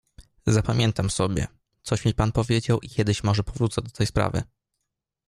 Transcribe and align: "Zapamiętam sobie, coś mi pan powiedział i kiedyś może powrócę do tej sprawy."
"Zapamiętam 0.47 1.09
sobie, 1.09 1.47
coś 1.83 2.05
mi 2.05 2.13
pan 2.13 2.31
powiedział 2.31 2.79
i 2.79 2.89
kiedyś 2.89 3.23
może 3.23 3.43
powrócę 3.43 3.81
do 3.81 3.89
tej 3.89 4.07
sprawy." 4.07 4.43